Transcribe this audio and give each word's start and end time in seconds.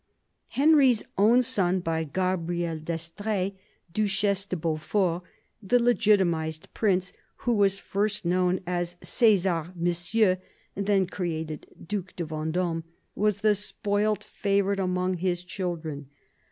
Henry's 0.47 1.03
own 1.15 1.43
son 1.43 1.79
by 1.79 2.03
Gabrielle 2.05 2.79
d'Estrees, 2.79 3.51
Duchesse 3.93 4.47
de 4.47 4.55
Beaufort, 4.55 5.21
the 5.61 5.77
legitimised 5.77 6.65
prince 6.73 7.13
who 7.45 7.53
was 7.53 7.77
first 7.77 8.25
known 8.25 8.61
as 8.65 8.95
Cesar 9.03 9.71
Monsieur, 9.75 10.39
then 10.73 11.05
created 11.05 11.67
Due 11.85 12.05
de 12.15 12.25
VendOme, 12.25 12.83
was 13.13 13.41
the 13.41 13.53
spoilt 13.53 14.23
favourite 14.23 14.79
among 14.79 15.17
his 15.17 15.43
children. 15.43 16.09